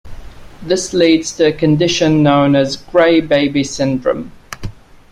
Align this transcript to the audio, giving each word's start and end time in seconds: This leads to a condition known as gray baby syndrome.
This 0.63 0.93
leads 0.95 1.31
to 1.37 1.45
a 1.49 1.53
condition 1.53 2.23
known 2.23 2.55
as 2.55 2.75
gray 2.75 3.21
baby 3.21 3.63
syndrome. 3.63 4.31